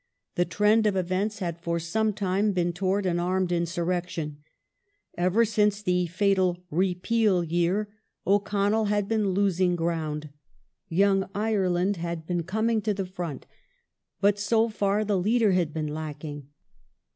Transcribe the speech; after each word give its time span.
The 0.33 0.45
trend 0.45 0.87
of 0.87 0.95
events 0.95 1.37
had 1.37 1.59
for 1.59 1.77
some 1.77 2.11
time 2.11 2.53
been 2.53 2.73
towards 2.73 3.05
an 3.05 3.19
armed 3.19 3.51
insurrection. 3.51 4.43
Ever 5.15 5.45
since 5.45 5.83
the 5.83 6.07
fatal" 6.07 6.63
Repeal 6.83 7.43
Year" 7.43 7.87
O'Connell 8.25 8.85
had 8.85 9.07
been 9.07 9.29
losing 9.33 9.75
ground;" 9.75 10.29
Young 10.89 11.29
Ireland" 11.35 11.97
had 12.07 12.25
been 12.25 12.41
coming 12.41 12.81
to 12.81 12.95
the 12.95 13.05
front; 13.05 13.45
but 14.19 14.39
so 14.39 14.69
far 14.69 15.05
the 15.05 15.19
leader 15.19 15.51
had 15.51 15.71
been 15.71 15.93
lacking. 15.93 16.47